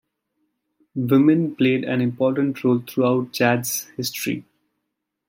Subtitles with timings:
[0.95, 4.43] Women played an important role throughout jazz's history.